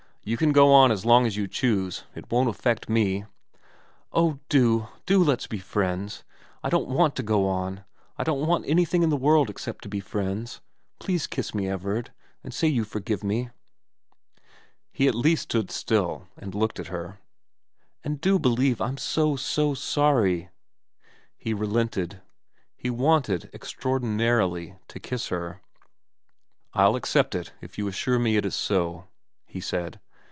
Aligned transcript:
You 0.23 0.37
can 0.37 0.51
go 0.51 0.71
on 0.71 0.91
as 0.91 1.03
long 1.03 1.25
as 1.25 1.35
you 1.35 1.47
choose, 1.47 2.03
it 2.13 2.29
won't 2.31 2.47
affect 2.47 2.87
me.'' 2.87 3.25
Oh 4.13 4.37
do, 4.49 4.87
do 5.07 5.23
let's 5.23 5.47
be 5.47 5.57
friends. 5.57 6.23
I 6.63 6.69
don't 6.69 6.87
want 6.87 7.15
to 7.15 7.23
go 7.23 7.47
on. 7.47 7.85
I 8.19 8.23
don't 8.23 8.45
want 8.45 8.67
anything 8.69 9.01
in 9.01 9.09
the 9.09 9.17
world 9.17 9.49
except 9.49 9.81
to 9.81 9.89
be 9.89 9.99
friends. 9.99 10.61
Please 10.99 11.25
kiss 11.25 11.55
me, 11.55 11.67
Everard, 11.67 12.11
and 12.43 12.53
say 12.53 12.67
you 12.67 12.83
forgive 12.83 13.23
me' 13.23 13.49
He 14.93 15.07
at 15.07 15.15
least 15.15 15.43
stood 15.45 15.71
still 15.71 16.27
and 16.37 16.53
looked 16.53 16.79
at 16.79 16.89
her. 16.93 17.17
VERA 18.03 18.13
247 18.13 18.13
* 18.13 18.13
And 18.13 18.21
do 18.21 18.37
believe 18.37 18.79
I'm 18.79 18.97
so, 18.97 19.35
so 19.35 19.73
sorry 19.73 20.49
He 21.35 21.51
relented. 21.55 22.21
He 22.77 22.91
wanted, 22.91 23.49
extraordinarily, 23.55 24.75
to 24.89 24.99
kiss 24.99 25.29
her.' 25.29 25.61
I'll 26.75 26.95
accept 26.95 27.33
it 27.33 27.53
if 27.59 27.79
you 27.79 27.87
assure 27.87 28.19
me 28.19 28.37
it 28.37 28.45
is 28.45 28.53
so,' 28.55 29.07
he 29.47 29.59
said. 29.59 29.99